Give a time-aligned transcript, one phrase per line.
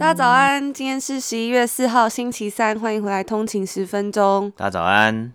[0.00, 4.50] 大家早安，今天是十一月四号星期三，欢迎回来通勤十分钟。
[4.56, 5.30] 大家早安。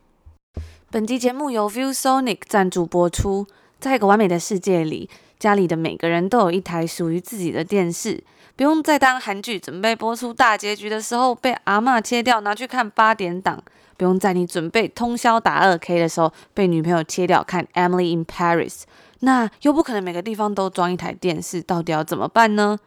[0.89, 3.45] 本集节目由 ViewSonic 赞助播出。
[3.79, 8.23] 在一个完美的世界里，家里的每个人都有一台属于自己的电视。
[8.55, 13.61] 不用再当韩剧准备播出大结局的时候被阿嬷切掉拿去看八点档，
[13.95, 18.81] 不用在你准备通宵打二 K 的时候被女朋友切掉看 Emily in Paris，
[19.19, 22.79] 那又不可能每个地方都装一台电视，到底要怎么办呢？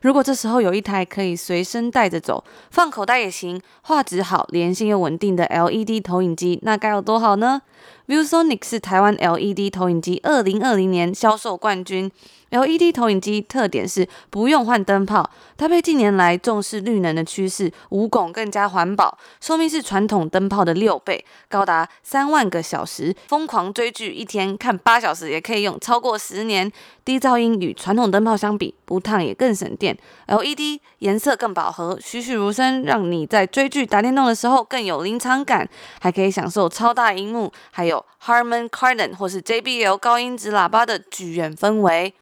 [0.00, 7.62] 如果这时候有一台可以随身带着走，放口袋也行，画质好、连线又稳定的 LED 投影机，那该有多好呢？
[8.06, 12.10] ？ViewSonic 是台湾 LED 投影机二零二零年销售冠军。
[12.50, 23.16] LED 投影机特点是不用换灯泡，搭配近年来重视绿能的趋势，无汞更加环保，寿命是传统灯泡的六倍，高达三万个小时。
[23.28, 26.70] 疯狂追剧一天看八小时也可以用超过十年。
[27.04, 29.96] 低噪音与传统灯泡相比，不烫也更省电。
[30.28, 35.68] LED 颜色更饱和，栩栩如生，让你在追剧打电动的时候更有临场感，
[36.00, 37.91] 还可以享受超大荧幕，还有
[38.24, 42.14] Harman Kardon 或是 JBL 高音质喇叭的剧院氛围。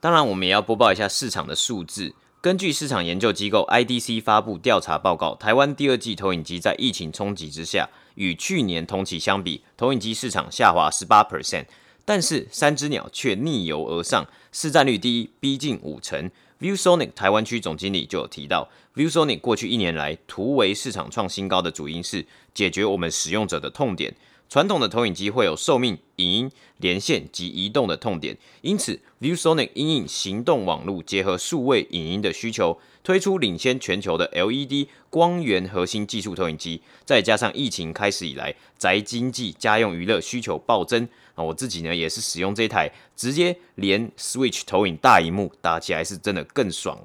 [0.00, 2.14] 当然，我们也要播报一下市场的数字。
[2.40, 11.66] 根据市场研究机构 IDC 发布调查报告，台湾第二季投影机在疫情冲击之下，与去年同期相比，投影机市场下滑十八 percent。
[12.04, 16.28] 但是三只鸟却逆游而上，市占率第一，逼近五成。
[16.60, 24.12] ViewSonic 台湾区总经理就有提到，ViewSonic 过去一年来突围市场创新高的主因是解决我们使用者的痛点。
[24.52, 36.82] 传统的投影机会有寿命、影音、连线及移动的痛点，因此 ViewSonic 因应行动网络结合数位影音的需求，推出领先全球的 LED 光源核心技术投影机。
[37.06, 46.98] 再加上疫情开始以来，宅经济、家用娱乐需求暴增，啊我自己呢也是使用这台，直接连 Switch 投影大荧幕打起来是真的更爽。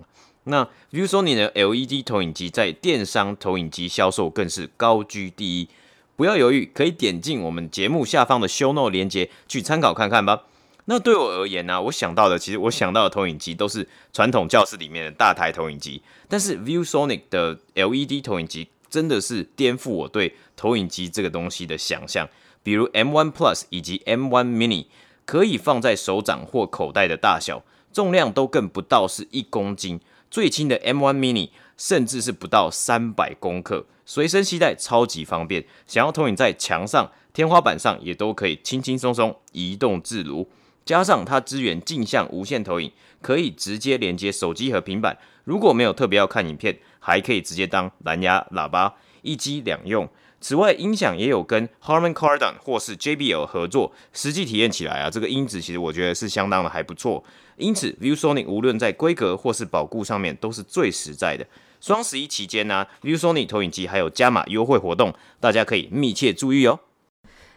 [0.44, 5.70] 那 ViewSonic 的 LED 投影机在电商投影机销售更是高居第一。
[6.18, 10.46] 不要犹豫，可以点进我们节目下方的 show note 连接去参考看看吧。
[10.86, 22.28] 那对我而言呢、我想到的其实我想到的投影机都是传统教室里面的大台投影机，但是 ViewSonic 的 LED 投影机真的是颠覆我对投影机这个东西的想象。
[22.64, 24.88] 比如 M1 Plus 以及 M1 Mini
[25.26, 27.64] 可以放在手掌或口袋的大小，
[27.94, 30.00] 重量都更不到是一公斤，
[30.32, 33.86] 最轻的 M1 Mini 甚至是不到三百公克。
[34.06, 40.50] 随身携带超级方便，想要投影在墙上、天花板上也都可以轻轻松松移动自如。
[40.86, 45.18] 加上它支援镜像无线投影，可以直接连接手机和平板。
[45.44, 50.08] 如果没有特别要看影片，还可以直接当蓝牙喇叭，一机两用。
[50.40, 57.22] 此外，音响也有跟 Harman Kardon 或是 JBL 合作，实际体验起来啊，这个音质其实我觉得是相当的还不错。
[57.58, 61.46] 因此，ViewSonic 无论在规格或是保固上面都是最实在的。
[61.88, 66.82] 双十一期间呢、啊，ViewSonic 投影机还有加码优惠活动，大家可以密切注意哦。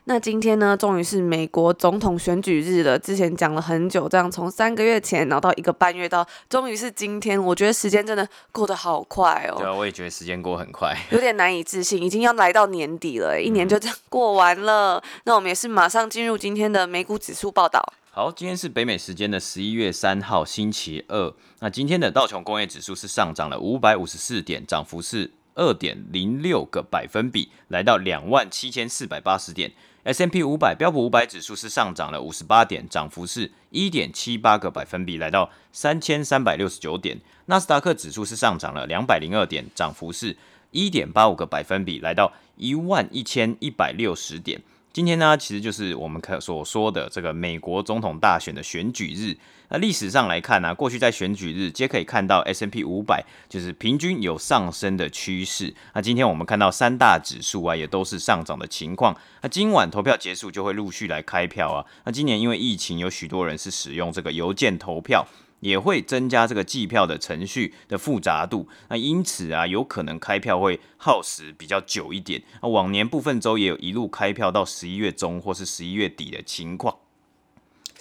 [0.05, 2.97] 那今天呢，终于是美国总统选举日了。
[2.97, 9.57] 之前讲了很久，这样从三个月前，然后到一个半月，到终于是今天，我觉得时间真的过得好快哦。
[9.59, 14.99] 对啊，我也觉得时间过很快， 有点难以置信，已经要来到年底了，一年就这样过完了。
[14.99, 17.93] 嗯、那我们也是马上进入今天的美股指数报道。
[18.21, 21.35] 好，今天是北美时间的十一月三号，星期二。
[21.61, 29.73] 那今天的道琼工业指数是上涨了五百五十四点，涨幅是二点零六个百分比，来到两万七千四百八十点。
[30.03, 37.19] S&P 五百标普五百指数是上涨了五十八点，涨幅是一点七八个百分比，来到三千三百六十九点。
[37.47, 40.37] 纳斯达克指数是上涨了两百零二点，涨幅是
[40.73, 44.61] 一点八五个百分比，来到一万一千一百六十点。
[44.93, 49.37] 今天呢，其实就是我们可所说的这个美国总统大选的选举日。
[49.69, 55.73] 那历史上来看呢，过去在选举日皆可以看到 S&P 五百就是平均有上升的趋势。
[55.95, 59.17] 那今天我们看到三大指数啊，也都是上涨的情况。
[59.43, 61.87] 那今晚投票结束就会陆续来开票啊。
[62.05, 65.25] 那今年因为疫情，有许多人是使用这个邮件投票。
[65.61, 72.43] 也会增加这个计票的程序的复杂度，那因此啊，有可能开票会耗时比较久一点。
[72.63, 76.97] 那往年部分州也有一路开票到十一月中或是十一月底的情况。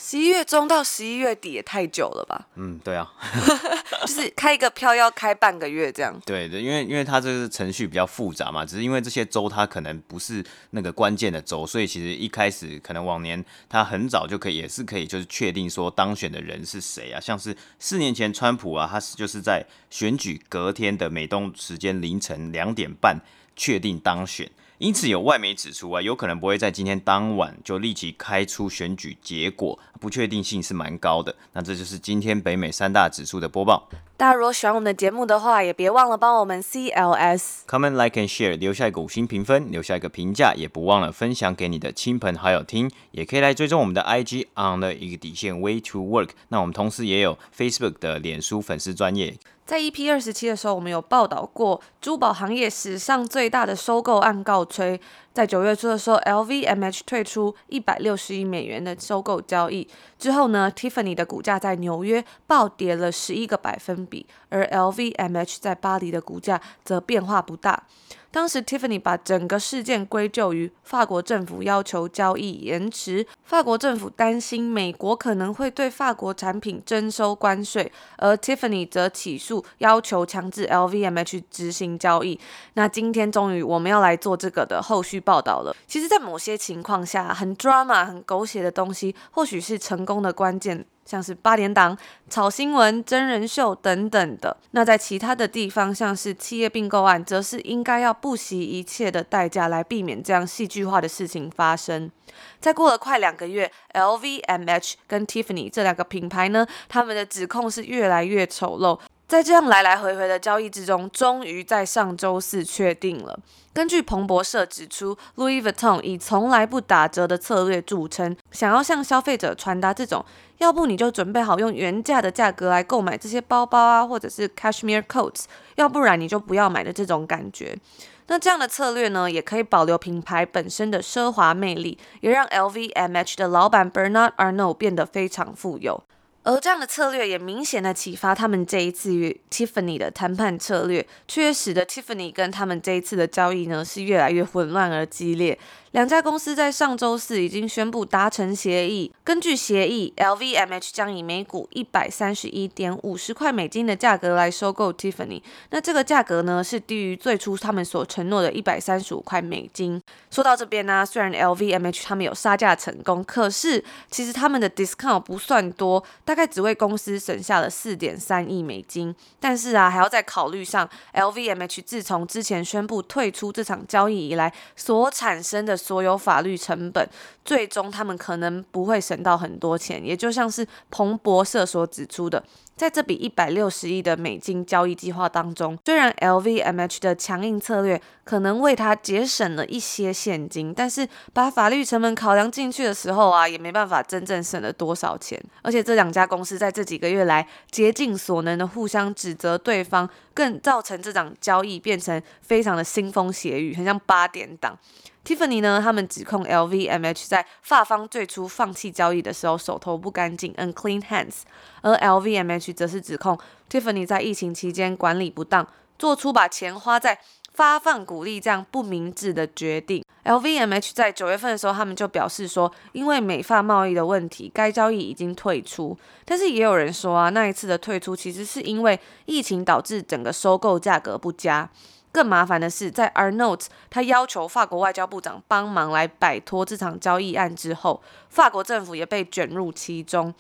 [0.02, 2.48] 十一月中到十一月底也太久了吧？
[2.56, 3.12] 嗯，对啊，
[4.02, 6.18] 就是开一个票要开半个月这样。
[6.26, 23.20] 对对，因为因为它这个程序比较复杂嘛，只是因为这些州它可能不是那个关键的州，所以其实一开始可能往年它很早就可以也是可以就是确定说当选的人是谁啊，像是四年前川普啊，他是就是在选举隔天的美东时间凌晨两点半
[23.58, 24.50] 确定当选。
[24.80, 31.36] 因此有外媒指出啊，有可能不会在今天当晚就立即开出选举结果，不确定性是蛮高的。
[31.52, 33.90] 那这就是今天北美三大指数的播报。
[34.16, 42.90] 大家如果喜欢我们的节目的话，也别忘了帮我们 CLS comment like and share，留下一个五星评分，留下一个评价，也不忘了分享给你的亲朋好友听。
[43.12, 46.30] 也可以来追踪我们的 IG on 的一个底线 way to work。
[46.48, 49.38] 那我们同时也有 Facebook 的脸书粉丝专页。
[49.70, 55.00] 在 EP 二十七的时候，我们有报道过珠宝行业史上最大的收购案告吹。
[55.40, 59.88] 在九月初的时候，LVMH 退出一百六十亿美元的收购交易
[60.18, 67.84] 之后呢，Tiffany 的股价在纽约暴跌了十一个百分比，而 LVMH 在巴黎的股价则变化不大。
[68.32, 73.26] 当时，Tiffany 把整个事件归咎于法国政府要求交易延迟。
[73.44, 82.40] 法国政府担心美国可能会对法国产品征收关税，而 Tiffany 则起诉要求强制 LVMH 执行交易。
[82.76, 85.76] 那今天终于我们要来做这个的后续报道了。
[85.86, 90.84] 其实，在某些情况下，很 drama、很狗血的东西，或许是成功的关键。
[91.06, 91.98] 像是八点档、
[92.30, 94.56] 炒新闻、真人秀等等的。
[94.72, 102.12] 那在其他的地方，像是企业并购案，则是应该要不惜一切的代价来避免这样戏剧化的事情发生。
[102.60, 109.00] 再过了快两个月，LVMH 跟 Tiffany 这两个品牌呢，他们的指控是越来越丑陋。
[109.30, 113.40] 在这样来来回回的交易之中，终于在上周四确定了。
[113.72, 120.26] 根据彭博社指出，Louis Vuitton 以从来不打折的策略著称，想要向消费者传达这种，
[120.58, 125.44] 要不你就准备好用原价的价格来购买这些包包啊，或者是 Cashmere Coats，
[125.76, 127.78] 要不然你就不要买的这种感觉。
[128.26, 136.04] 那这样的策略呢，也可以保留品牌本身的奢华魅力，也让 LVMH 的老板 Bernard Arnault 变得非常富有。
[136.44, 145.60] 而这样的策略也明显的启发他们这一次与 Tiffany 的谈判策略，却使得 Tiffany 跟他们这一次的交易呢，是越来越混乱而激烈。
[145.92, 149.12] 两家公司在上周四已经宣布达成协议。
[149.24, 155.42] 根据协议，LVMH 将以每股一百三十一点五十块美金的价格来收购 Tiffany。
[155.72, 160.00] 那这个价格呢，是低于最初他们所承诺的一百三十五块美金。
[160.30, 169.16] 说到这边呢，虽然 LVMH 他们有杀价成功，可是其实他们的 discount 不算多，大概只为公司省下了四点三亿美金。
[169.40, 175.79] 但是啊，还要再考虑上 LVMH 自从之前宣布退出这场交易以来所产生的。
[175.80, 177.10] 所有法律成本，
[177.44, 182.44] 最终他们可能不会省到很多钱，也就像是彭博社所指出的。
[182.76, 195.38] 在这笔一百六十亿的美金交易计划当中，虽然 LVMH 的强硬策略可能为他节省了一些现金，但是把法律成本考量进去的时候啊，也没办法真正省了多少钱。
[195.62, 204.80] 而且这两家公司在这几个月来竭尽所能的互相指责对方，更造成这场交易变成非常的腥风血雨，很像八点档。
[205.26, 211.42] Tiffany 呢，他们指控 LVMH 在法方最初放弃交易的时候手头不干净，unclean hands。
[211.82, 213.38] 而 LVMH 则是指控
[213.70, 215.68] Tiffany 在疫情期间管理不当，
[216.00, 217.20] 做出把钱花在
[217.54, 220.04] 发放鼓励这样不明智的决定。
[220.24, 225.98] LVMH 在九月份的时候，他们就表示说，因为美法贸易的问题，该交易已经退出。
[226.26, 231.70] 但是也有人说啊，那一次的退出其实是因为疫情导致整个收购价格不佳。
[232.12, 240.34] 更麻烦的是，在 Arnault 他要求法国外交部长帮忙来摆脱这场交易案之后，法国政府也被卷入其中。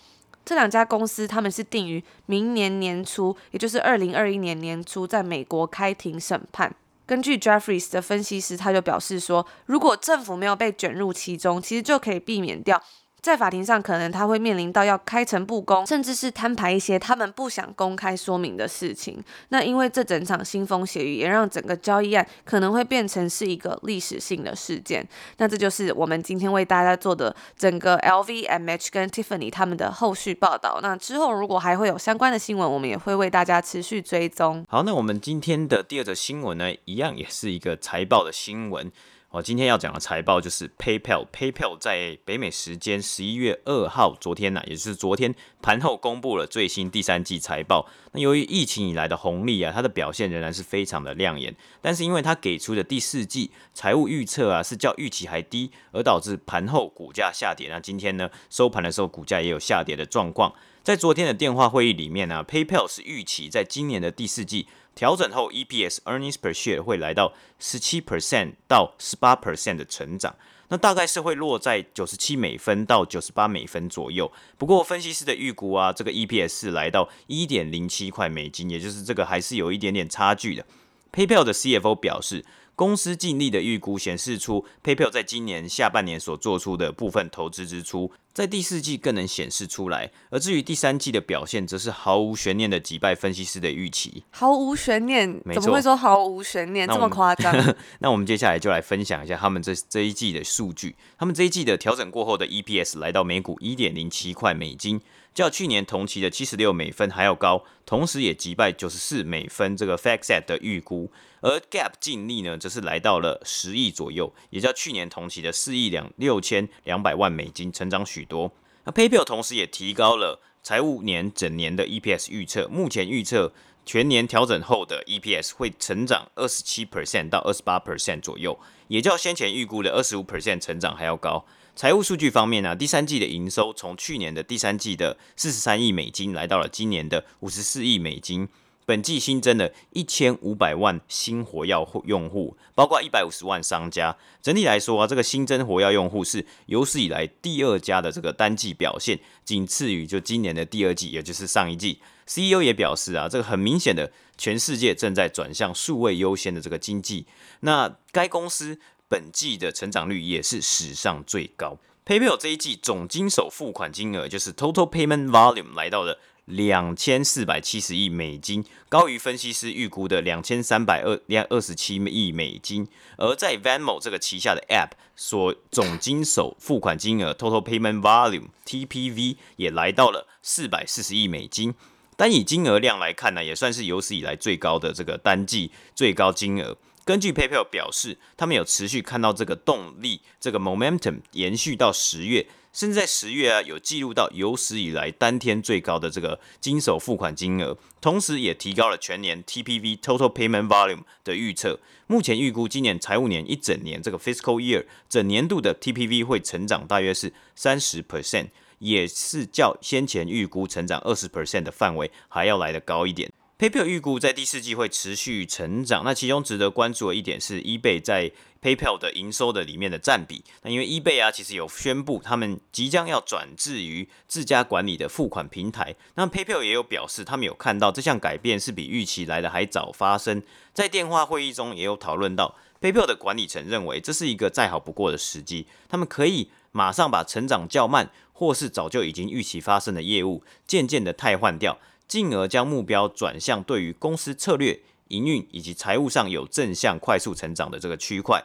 [0.43, 6.73] 这两家公司他们是定于明年年初，也就是二零二一年年初，在美国开庭审判。
[7.05, 12.81] 根据 Jeffries 的分析师，他就表示说，如果政府没有被卷入其中，其实就可以避免掉。
[13.21, 19.21] 在法庭上，可能他会面临到要开诚布公，甚至是摊牌一些他们不想公开说明的事情。
[19.49, 25.07] 那因为这整场腥风血雨，也让整个交易案可能会变成是一个历史性的事件。
[25.37, 30.79] 那这就是我们今天为大家做的整个 LVMH 跟 Tiffany 他们的后续报道。
[30.81, 34.65] 那之后如果还会有相关的新闻，我们也会为大家持续追踪。
[34.69, 38.91] 好，那我们今天的第二则新闻呢，一样也是一个财报的新闻。
[39.31, 41.27] 我，今天要讲的财报就是 PayPal。
[41.31, 47.87] PayPal 在北美时间十一月二号，昨天呢、也就是昨天盘后公布了最新第三季财报。
[48.13, 51.55] 那由于疫情以来的红利啊，它的表现仍然是非常的亮眼。
[51.79, 57.69] 但是因为它给出的第四季财务预测啊，是较预期还低，而导致盘后股价下跌。
[57.69, 60.51] 那今天呢，收盘的时候股价也有下跌的状况。
[60.83, 64.67] 在昨天的电话会议里面呢、，PayPal 是预期在今年的第四季。
[64.95, 70.35] 调整后，EPS earnings per share 会来到十七 percent 到十八 percent 的成长，
[70.67, 74.29] 那大概是会落在九十七美分到九十八美分左右。
[74.57, 80.65] 不过，分析师的预估啊，这个 EPS 是来到一点零七块美金，也就是这个还是有一点点差距的。
[81.13, 82.43] PayPal 的 CFO 表示。
[82.79, 90.09] 公司净利的预估显示出，PayPal 在今年下半年所做出的部分投资支出，在第四季更能显示出来。
[90.29, 94.23] 而至于第三季的表现，则是毫无悬念的击败分析师的预期。
[94.29, 95.41] 毫无悬念？
[95.53, 96.87] 怎么会说毫无悬念？
[96.87, 97.53] 这么夸张？
[97.99, 100.95] 那我们接下来就来分享一下他们这这一季的数据。
[101.17, 105.01] 他们这一季的调整过后的 EPS 来到每股一点零七块美金。
[105.39, 118.51] 较去年同期的七十六美分还要高，同时也击败九十四美分这个 FactSet 的预估，而 Gap 净利呢，则是来到了十亿左右，也较去年同期的四亿两六千两百万美金成长许多。
[118.83, 123.53] 那 PayPal 同时也提高了财务年整年的 EPS 预测，目前预测
[123.85, 131.45] 全年调整后的 EPS 会成长二十七 percent 到二十八 percent 左右，也较先前预估的二十五 percent 成长还要高。
[131.79, 138.49] 财务数据方面呢、第三季的营收从去年的第三季的四十三亿美金，来到了今年的五十四亿美金。
[138.85, 144.13] 本季新增了一千五百万新活跃用户，包括一百五十万商家。
[144.41, 152.01] 整体来说啊，这个新增活跃用户是有史以来第二佳的这个单季表现，仅次于就今年的第二季，也就是上一季。
[152.25, 157.25] CEO 也表示啊，这个很明显的，全世界正在转向数位优先的这个经济。
[157.61, 158.77] 那该公司。
[159.09, 161.77] 本季的成长率也是史上最高。
[162.05, 172.87] PayPal 这一季总经手付款金额就是 Total Payment Volume 来到了两千四百七十亿美金，高于分析师预估的两千三百二两二十七亿美金。
[173.17, 181.75] 而在 Venmo 这个旗下的 App 所总经手付款金额 Total Payment Volume TPV 也来到了四百四十亿美金。
[182.15, 186.75] 单以金额量来看呢，也算是有史以来最高的这个单季最高金额。
[187.09, 201.79] 根据 PayPal 表示，他们有持续看到这个动力，这个 momentum 延续到十月，甚至在十月啊有记录到有史以来当天最高的这个经手付款金额，同时也提高了全年 TPV Total Payment Volume 的预测。
[202.05, 213.31] 目前预估今年财务年一整年这个 Fiscal Year 整年度的 TPV 会成长大约是三十 percent，也是较先前预估成长二十 percent 的范围还要来得高一点。
[213.59, 216.05] PayPal 预估在第四季会持续成长。
[216.05, 220.45] 那其中值得关注的一点是，eBay 在 PayPal 的营收的里面的占比。
[220.61, 225.93] 那因为 eBay 啊，其实有宣布他们即将要转至于自家管理的付款平台。
[226.15, 230.41] 那 PayPal 也有表示，他们有看到这项改变是比预期来的还早发生。
[230.73, 241.77] 在电话会议中也有讨论到，PayPal 的管理层认为这是一个再好不过的时机，他们可以马上把成长较慢或是早就已经预期发生的业务渐渐的汰换掉。
[242.09, 248.43] 进而将目标转向对于公司策略、营运以及财务上有正向、快速成长的这个区块。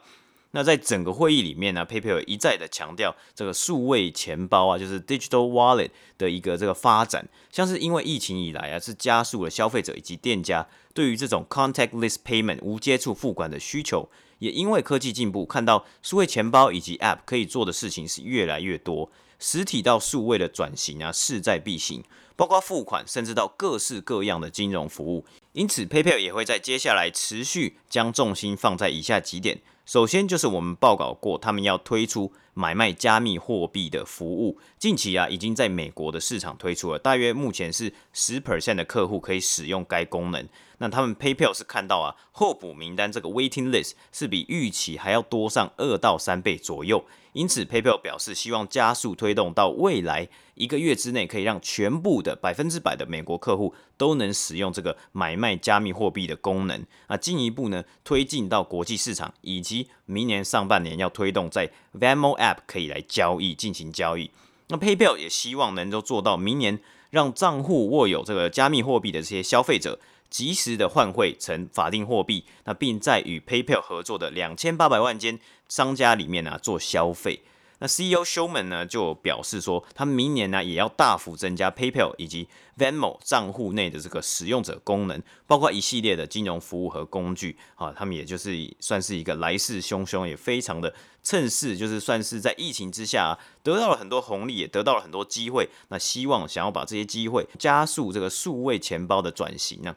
[0.52, 14.08] 那在整个会议里面呢，PayPal 一再的强调这个数位钱包啊，就是 Digital Wallet 的一个这个发展，像是因为疫情以来啊，是加速了消费者以及店家对于这种 Contactless Payment 无接触付款的需求，
[14.44, 19.10] 也因为科技进步，看到数位钱包以及 App 可以做的事情是越来越多。
[19.38, 22.04] 实体到数位的转型啊，势在必行，
[22.36, 25.24] 包括付款，甚至到各式各样的金融服务。
[25.52, 29.62] 因此，PayPal 也会在接下来持续将重心放在以下几点。
[29.84, 34.58] 首先就是我们报告过，他们要推出买卖加密货币的服务。
[34.78, 40.48] 近期啊，已经在美国的市场推出了，大约目前是十 percent 的客户可以使用该功能。
[40.78, 47.04] 那他们 PayPal 是看到啊，候补名单这个 waiting list 是比预期还要多上二到三倍左右。
[47.34, 56.86] 因此，PayPal 表示希望加速推动到未来一个月之内，可以让全部的百分之百的美国客户都能使用这个买卖加密货币的功能。
[57.08, 64.30] 啊，进一步呢推进到国际市场，以及明年上半年要推动在 Venmo App 可以来交易进行交易。
[64.68, 66.78] 那 PayPal 也希望能够做到明年
[67.14, 69.98] 让账户握有这个加密货币的这些消费者。
[70.30, 77.40] 及时的换汇成法定货币，那并在与 PayPal 合作的两千八百万间商家里面呢、做消费。
[77.84, 82.48] 那 CEO Schulman 呢就表示说，他明年呢也要大幅增加 PayPal 以及
[82.78, 95.68] Venmo 账户内的这个使用者功能，包括一系列的金融服务和工具啊，他们也就是算是一个来势汹汹，也非常的趁势，就是算是在疫情之下得到了很多红利，也得到了很多机会。
[95.88, 99.94] 那希望想要把这些机会加速这个数位钱包的转型呢。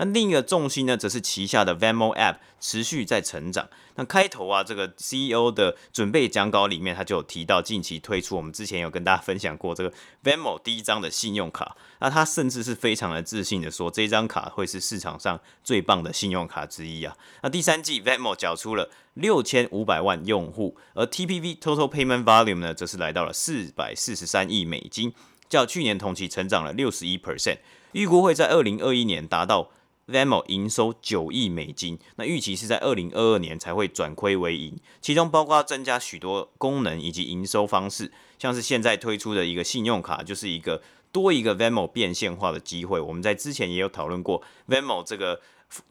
[0.00, 3.68] 那另一个重心呢，则是旗下的 Venmo App 持续在成长。
[3.96, 9.92] 那开头啊，这个 CEO 的准备讲稿里面，他就有提到近期推出，我们之前有跟大家分享过这个
[10.24, 11.76] Venmo 第一张的信用卡。
[11.98, 17.14] 那他甚至是非常的自信的说，这张卡会是市场上最棒的信用卡之一啊。
[17.42, 25.12] 那第三季 Venmo 缴出了六千五百万用户，而 TPV Total Payment Volume 呢，则是来到了四百四十三亿美金，
[25.50, 27.58] 较去年同期成长了六十一 percent，
[27.92, 29.70] 预估会在二零二一年达到。
[30.10, 43.00] Venmo 营收九亿美金，那预期是在二零二二年才会转亏为盈，其中包括增加许多功能以及营收方式，像是现在推出的一个信用卡，就是一个多一个 Venmo 变现化的机会。
[43.00, 45.40] 我们在之前也有讨论过 Venmo 这个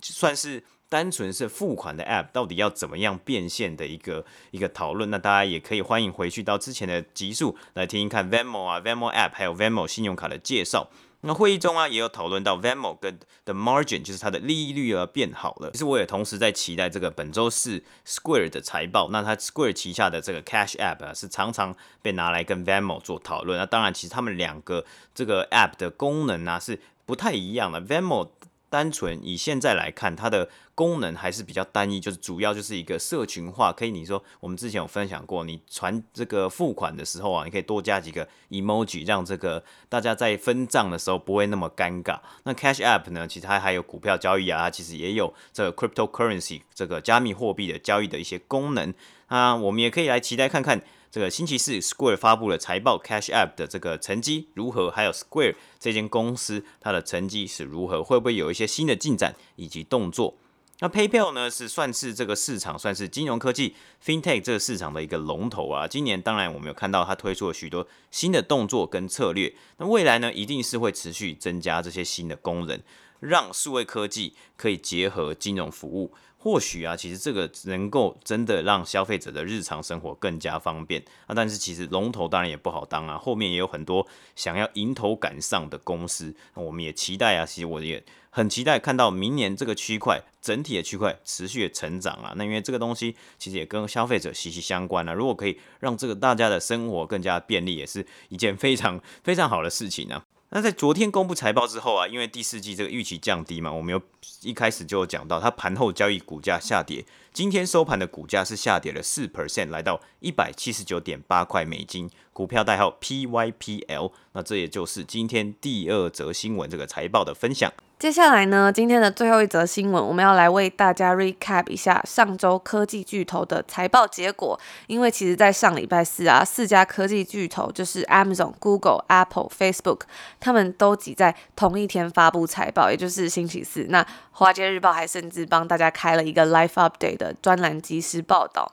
[0.02, 5.10] 算是单纯是付款的 App，到底要怎么样变现的一个一个讨论。
[5.10, 10.90] 那大家也可以欢迎回去到之前的集数来听一看 Venmo 啊 Venmo App 还有 Venmo 信用卡的介绍。
[11.22, 15.70] 那会议中啊，也有讨论到 Venmo 跟的 margin，就是它的利率啊变好了。
[15.72, 19.10] 其实我也同时在期待这个本周四 Square 的财报。
[19.12, 23.60] 那它 Square 旗下的这个 Cash App 啊，是常常被拿来跟 Venmo 做讨论。
[23.60, 27.82] 那当然，其实他们两个这个 App 的功能啊是不太一样的。
[27.82, 28.30] Venmo
[28.70, 33.74] 单纯以现在来看，它的功能还是比较单一，就是主要就是一个社群化。
[33.74, 42.20] 可以你说，我们之前有分享过，你传这个付款的时候啊，你可以多加几个 emoji，让这个大家在分账的时候不会那么尴尬。
[42.44, 48.94] 那 Cash App 呢，其实它还有股票交易啊，其实也有这个 cryptocurrency 这个加密货币的交易的一些功能。
[49.30, 50.82] 那我们也可以来期待看看。
[51.12, 54.92] 这个星期四，Square 发布了财报，Cash App 的这个成绩如何？
[54.92, 58.04] 还有 Square 这间公司它的成绩是如何？
[58.04, 60.36] 会不会有一些新的进展以及动作？
[60.82, 63.75] 那 PayPal 呢，是算是这个市场，算是金融科技
[64.06, 65.88] FinTech 这个市场的一个龙头啊。
[65.88, 69.54] 今年当然我们有看到它推出了许多新的动作跟策略。
[69.78, 72.80] 那未来呢，一定是会持续增加这些新的功能，
[73.20, 76.13] 让数位科技可以结合金融服务。
[76.41, 81.36] 或许啊，其实这个能够真的让消费者的日常生活更加方便啊。
[81.36, 86.34] 但是其实龙头当然也不好当啊，后面也有很多想要迎头赶上的公司。
[86.55, 92.34] 那我们也期待啊，其实我也很期待看到明年这个区块整体的区块持续的成长啊。
[92.38, 95.14] 那因为这个东西其实也跟消费者息息相关啊。
[95.14, 100.24] 如果可以让这个大家的生活更加便利，也是一件非常非常好的事情啊。
[100.51, 104.01] 那在昨天公布财报之后啊，因为第四季这个预期降低嘛，我们有
[104.42, 114.12] 一开始就有讲到，它盘后交易股价下跌，今天收盘的股价是下跌了四 percent，来到一百七十九点八块美金，股票代号 PYPL。
[114.33, 117.72] 那这也就是今天第二则新闻这个财报的分享。
[118.00, 124.57] 接下来呢，今天的最后一则新闻，我们要来为大家 recap 一下上周科技巨头的财报结果。
[124.88, 130.03] 因为其实，在上礼拜四啊，四家科技巨头就是 Amazon、Google、Apple、Facebook，
[130.40, 133.88] 他们都挤在同一天发布财报，也就是星期四。
[133.90, 138.72] 那华尔街日报还甚至帮大家开了一个 Live Update 的专栏即时报道。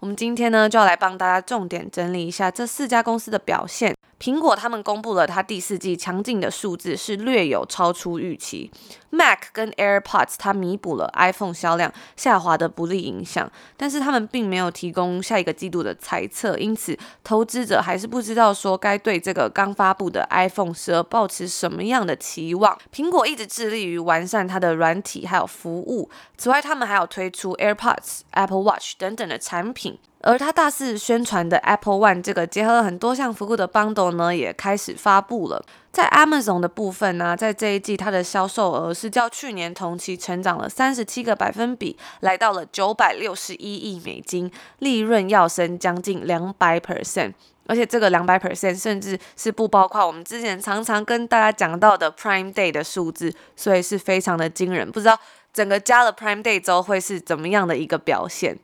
[0.00, 3.94] 我们今天呢，就要来帮大家重点整理一下这四家公司的表现。
[4.24, 8.70] 苹果他们公布了它第四季强劲的数字，是略有超出预期。
[9.10, 22.78] Mac 跟 AirPods 它弥补了 iPhone 销量下滑的不利影响，但是他们并没有提供下一个季度的猜测，因此投资者还是不知道说该对这个刚发布的 iPhone 十二抱持什么样的期望。
[22.90, 26.08] 苹果一直致力于完善它的软体还有服务，
[26.38, 29.98] 此外他们还有推出 AirPods、Apple Watch 等等的产品。
[30.26, 35.62] 而他大肆宣传的 Apple One 这个结合了很多项服务的 bundle 呢，也开始发布了。
[35.92, 47.34] 在 Amazon 的部分呢，在这一季它的销售额是较去年同期成长了三十七个百分比，来到了九百六十一亿美金，利润要升将近两百 percent，
[47.66, 54.90] 而且这个两百 percent 甚至是不包括我们之前常常跟大家讲到的 Prime Day 的数字，所以是非常的惊人。
[54.90, 55.20] 不知道
[55.52, 58.58] 整个加了 Prime Day 之后会是怎么样的一个表现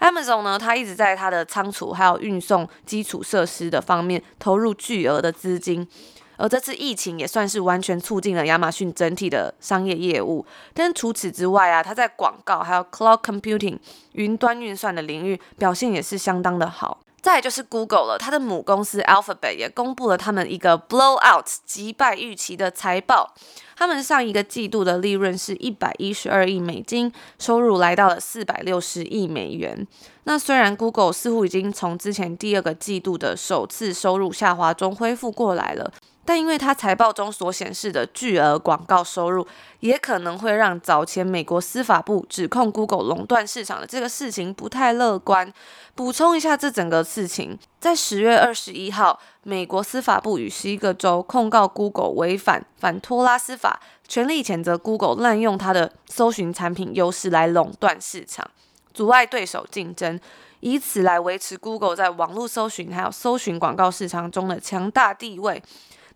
[0.00, 5.86] ？Amazon 呢，它一直在它的仓储还有运送基础设施的方面投入巨额的资金，
[6.36, 10.46] 而这次疫情也算是完全促进了亚马逊整体的商业业务。
[10.72, 13.78] 但除此之外啊，它在广告还有 Cloud Computing
[14.12, 17.00] 云端运算的领域表现也是相当的好。
[17.20, 23.34] 再就是 Google 了，它的母公司 Alphabet 也公布了他们一个 blowout 击败预期的财报。
[23.78, 29.86] 他们上一个季度的利润是一百一十二亿美金，收入来到了四百六十亿美元。
[30.24, 35.92] 那虽然 Google 似乎已经从之前第二个季度的首次收入下滑中恢复过来了。
[36.28, 39.48] 但因为它财报中所显示的巨额广告收入，
[39.80, 45.50] 也可能会让早前美国司法部指控 Google 垄断市场的这个事情不太乐观。
[45.94, 58.46] 补充一下这整个事情，在十月二十一号，美国司法部与十一个州控告 Google 违反反托拉斯法，全力谴责 Google 滥用它的搜寻产品优势来垄断市场，
[58.92, 60.20] 阻碍对手竞争，
[60.60, 65.62] 以此来维持 Google 在网络搜寻还有搜寻广告市场中的强大地位。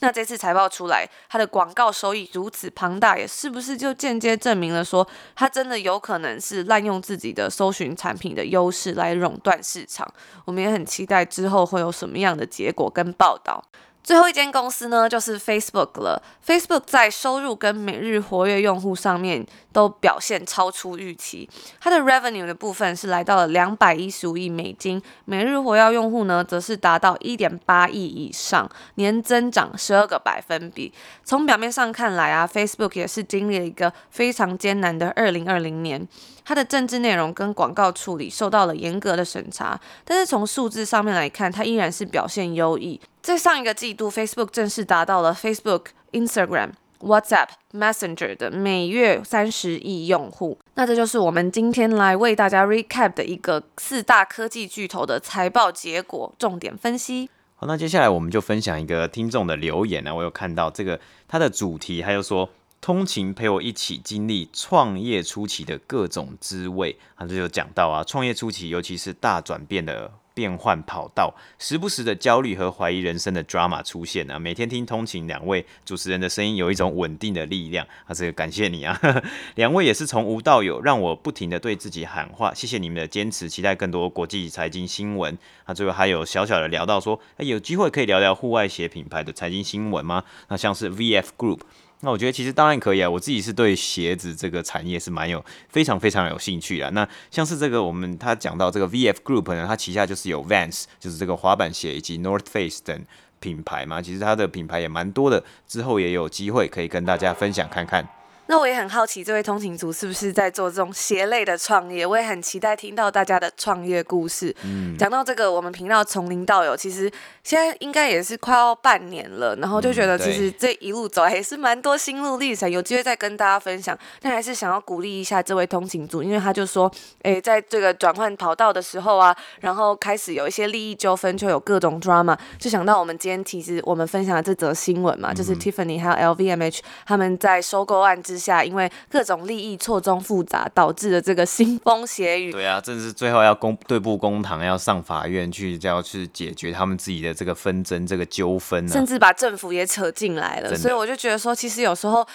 [0.03, 10.13] 那这次财报出来，它的广告收益如此庞大，也是不是就间接证明了说，它真的有可能是滥用自己的搜寻产品的优势来垄断市场？
[10.45, 13.63] 我们也很期待之后会有什么样的结果跟报道。
[14.03, 16.21] 最后一间公司呢，就是 Facebook 了。
[16.45, 21.49] Facebook 在收入跟每日活跃用户上面都表现超出预期。
[21.81, 30.93] 它的 revenue 的部分是来到了两百一十五亿美金，每日活跃用户呢，则是达到一点八亿以上，年增长十二个百分比。
[31.25, 36.07] 从表面上看来啊，Facebook 也是经历了一个非常艰难的二零二零年。
[36.45, 43.01] 它的政治内容跟广告处理受到了严格的审查，但是从数字上面来看，它依然是表现优异。
[43.23, 46.71] 在上一个季度，Facebook 正式达到了 Facebook、Instagram、
[47.03, 50.59] WhatsApp、Messenger 的每月三十亿用户。
[50.75, 57.29] 那这就是我们今天来为大家 recap 的一个四大科技巨头的财报结果重点分析。
[57.57, 62.49] 好，那接下来我们就分享一个听众的留言呢，我有看到这个它的主题，还有说。
[62.85, 74.39] 通勤陪我一起经历创业初期的各种滋味，啊，这就讲到啊，创业初期尤其是大转变的变换跑道，时不时的焦虑和怀疑人生的 drama 出现啊。
[74.39, 78.99] 每天听通勤两位主持人的声音，有一种稳定的力量啊，这个感谢你啊，
[79.57, 85.37] 两位也是从无到有，让我不停的对自己喊话，谢谢你们的坚持，期待更多国际财经新闻。
[85.65, 90.25] 啊，最后还有小小的聊到说，哎，有机会可以聊聊户外鞋品牌的财经新闻吗？
[90.49, 91.61] 那像是 VF Group。
[92.05, 96.91] 那我觉得其实当然可以啊，我自己是对鞋子这个产业是蛮有非常非常有兴趣的。
[96.91, 103.05] 那像是这个我们他讲到这个 VF Group 呢，它旗下就是有 Vans，就是这个滑板鞋以及 North Face 等
[103.39, 108.07] 品牌嘛，其实它的品牌也蛮多的，之后也有机会可以跟大家分享看看。
[108.47, 112.05] 那我也很好奇，这位通勤族是不是在做这种鞋类的创业？
[112.05, 114.55] 我也很期待听到大家的创业故事。
[114.65, 117.11] 嗯，讲到这个，我们频道从零到有，其实
[117.43, 123.97] 现在应该也是快要半年了，然后就觉得其实这一路走来也是蛮多心路历程，有机会再跟大家分享。
[124.21, 126.91] 但还是想要鼓励一下这位通勤族，因为他就说，
[127.23, 142.51] 哎，在这个转换跑道的时候啊，然后开始有一些利益纠纷，就有各种 drama，就想到我们今天其实我们分享的这则新闻嘛，就是 Tiffany 还有 LVMH 他们在收购案之下，因为各种利益错综复杂，导致了这个腥风血雨。
[142.51, 150.75] 对啊，这是最后要公对簿公堂，要上法院去，就要去解决他们自己的这个纷争、这个纠纷、啊，甚至把政府也扯进来了。
[150.77, 152.27] 所以我就觉得说，其实有时候。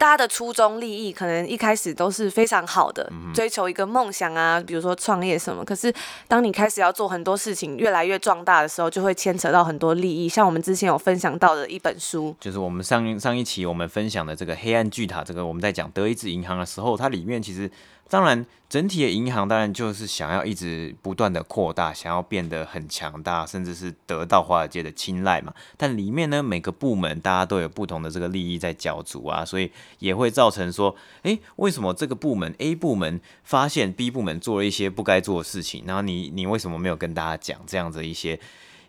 [0.00, 5.62] 大家的初衷利益可能一开始都是非常好的，追求一个梦想啊，比如说创业什么。
[5.62, 5.92] 可是
[6.26, 10.26] 当你开始要做很多事情，越来越壮大的时候，就会牵扯到很多利益。
[10.26, 17.70] 像我们之前有分享到的一本书，就是我们上上一期我们分享的这个黑暗巨塔，这个我们在讲德意志银行的时候，它里面其实。
[18.10, 25.54] 当然，整体的银行当然就是想要一直不断的扩大，想要变得很强大，甚至是得到华尔街的青睐嘛。
[25.76, 29.70] 但里面呢，每个部门大家都有不同的这个利益在角逐啊，所以
[30.00, 38.40] 也会造成说，诶，为什么这个部门 A 部门发现 B 部门做了一些不该做的事情，然后你你为什么没有跟大家讲这样子一些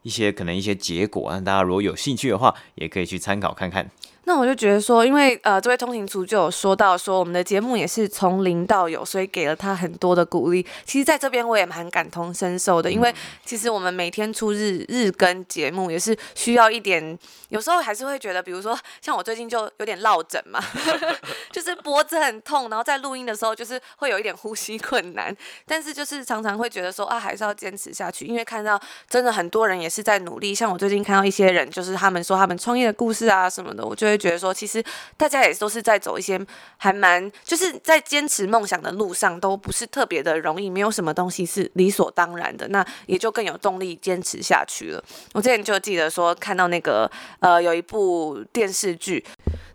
[0.02, 1.30] 一些可能一些结果？
[1.30, 3.88] 啊大家如果有兴趣的话，也可以去参考看看。
[4.26, 10.66] 那我就觉得说，因为呃，这位通行族就有说到说，我们的节目也是从零到有，所以给了他很多的鼓励。
[10.86, 17.18] 其实，在这边我也蛮感同身受的，因为其实我们每天出日日更节目，也是需要一点，
[17.50, 20.64] 有时候还是会觉得，比如说像我最近就有点落枕嘛，
[21.52, 28.80] 就是脖子很痛，然后在录音的时候就是会有一点呼吸困难，但是就是常常会觉得说啊，还是要坚持下去，因为看到
[29.10, 30.54] 真的很多人也是在努力。
[30.54, 34.11] 像我最近看到一些人，就是他们说他们创业的故事啊什么的，我就。
[34.12, 34.84] 会觉得说，其实
[35.18, 36.40] 大家也都是在走一些
[36.78, 45.04] 还蛮，就是在坚持梦想的路上，都不是特别的容易，没有什么东西是理所当然的，那也就更有动力坚持下去了。
[45.34, 49.24] 我之前就记得说，看到那个呃有一部电视剧。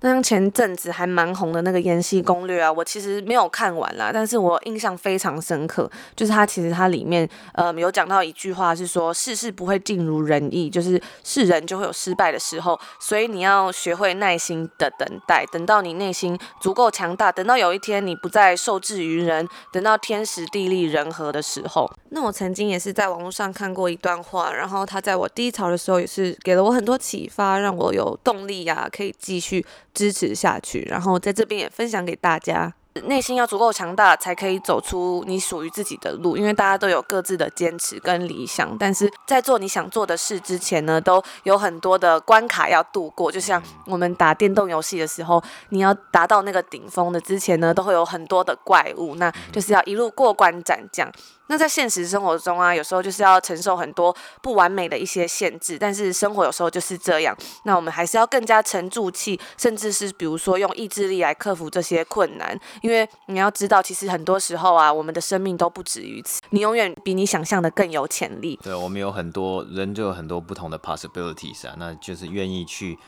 [0.00, 21.88] 那像前阵子还蛮红的那个《延禧攻略》啊，我其实没有看完啦，但是我印象非常深刻，就是它其实它里面呃有讲到一句话是说，事事不会尽如人意，就是是人就会有失败的时候，所以你要学会耐耐心的等待，等到你内心足够强大，等到有一天你不再受制于人，等到天时地利人和的时候。
[22.10, 29.64] 那我曾经也是在网络上看过一段话，然后他在我低潮的时候也是给了我很多启发，让我有动力呀、啊，可以继续。
[29.94, 32.74] 支持下去，然后在这边也分享给大家。
[33.02, 36.36] 内心要足够强大，才可以走出你属于自己的路。
[36.36, 43.30] 因为大家都有各自的坚持跟理想，但是在做你想做的事之前呢，都有很多的关卡要度过。
[43.30, 51.10] 就像我们打电动游戏的时候，你要达到那个顶峰的之前呢，都会有很多的怪物，那就是要一路过关斩将。
[51.48, 57.36] 那在现实生活中啊，有时候就是要承受很多不完美的一些限制，但是生活有时候就是这样。
[57.64, 62.58] 那我们还是要更加沉住气，甚至是比如说用意志力来克服这些困难。
[62.82, 66.42] 因为你要知道，其实很多时候啊，我们的生命都不止于此。
[66.50, 68.58] 你永远比你想象的更有潜力。
[68.62, 72.98] 对，我们有很多人就有很多不同的 possibilities 啊，那就是愿意去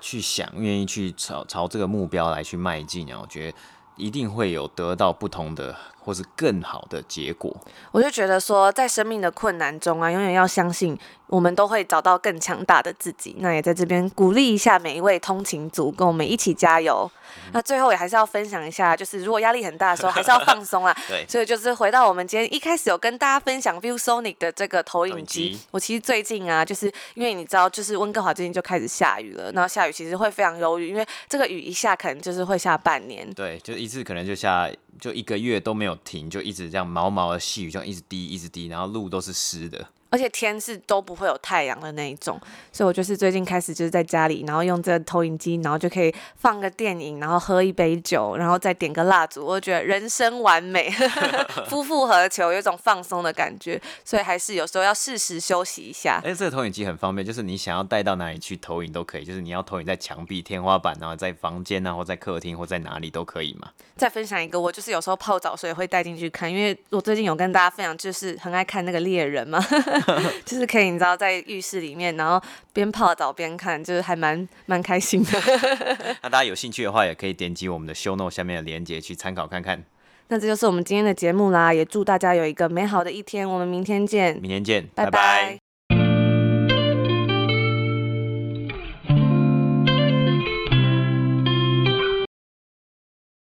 [0.00, 3.18] 去想，愿意去朝朝这个目标来去迈进啊。
[3.20, 3.56] 我觉得
[3.96, 5.76] 一定会有得到不同的。
[6.04, 7.50] 或是更好的结果，
[7.90, 10.94] 我就觉得说，在生命的困难中啊，永远要相信，
[11.26, 13.36] 我们都会找到更强大的自己。
[13.38, 17.10] 那也在这边鼓励一下每一位通勤族，跟我们一起加油。
[17.46, 20.96] 嗯、那最后也还是要分享一下，就是如果压力很大的时候，还是要放松啊。
[21.08, 25.58] 对，所以就是回到我们今天一开始有跟大家分享 ViewSonic 的这个投影机。
[25.70, 33.28] 我其实最近啊，就是因为你知道，就是温哥华最近就开始下雨了，然后下雨其实会非常忧郁，因为这个雨一下可能就是会下半年。
[33.34, 34.70] 对，就一次可能就下。
[35.00, 39.84] 就一个月都没有停，就一直这样毛毛的细雨，这样一直滴一直滴，然后路都是湿的。
[40.14, 50.88] 而且天是都不会有太阳的那一种，所以我就是最近开始就是在家里，然后用这个投影机，然后就可以放个电影，然后喝一杯酒，然后再点个蜡烛，我就觉得人生完美，
[51.68, 53.80] 夫复何求，有一种放松的感觉。
[54.04, 56.20] 所以还是有时候要适时休息一下。
[56.24, 63.70] 哎，这个投影机很方便，就是你想要带到哪里去投影都可以，就是你要投影在墙壁、天花板，然后在房间啊，或在客厅，或在哪里都可以嘛。
[63.96, 69.58] 再分享一个，我就是有时候泡澡，所以会带进去看，因为我最近有跟大家分享，就是很爱看那个猎人嘛。
[70.44, 72.40] 就是可以，你知道，在浴室里面，然后
[72.72, 75.30] 边泡澡边看，就是还蛮蛮开心的。
[76.22, 79.84] 那大家有兴趣的话，也可以点击我们的 show note 下面的链接去参考看看。
[80.28, 84.36] 那这就是我们今天的节目啦，也祝大家有一个美好的一天，我们明天见。
[84.40, 85.10] 明天见，拜拜。
[85.10, 85.63] 拜拜。